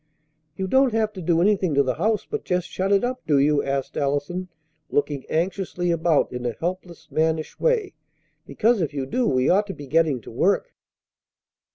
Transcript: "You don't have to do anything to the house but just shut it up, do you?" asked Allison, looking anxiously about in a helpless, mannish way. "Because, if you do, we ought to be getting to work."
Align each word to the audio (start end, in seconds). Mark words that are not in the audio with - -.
"You 0.57 0.65
don't 0.65 0.93
have 0.93 1.13
to 1.13 1.21
do 1.21 1.41
anything 1.41 1.75
to 1.75 1.83
the 1.83 1.93
house 1.93 2.25
but 2.27 2.43
just 2.43 2.67
shut 2.67 2.91
it 2.91 3.03
up, 3.03 3.21
do 3.27 3.37
you?" 3.37 3.61
asked 3.63 3.95
Allison, 3.95 4.47
looking 4.89 5.23
anxiously 5.29 5.91
about 5.91 6.31
in 6.33 6.43
a 6.43 6.53
helpless, 6.59 7.07
mannish 7.11 7.59
way. 7.59 7.93
"Because, 8.47 8.81
if 8.81 8.95
you 8.95 9.05
do, 9.05 9.27
we 9.27 9.47
ought 9.47 9.67
to 9.67 9.73
be 9.75 9.85
getting 9.85 10.19
to 10.21 10.31
work." 10.31 10.73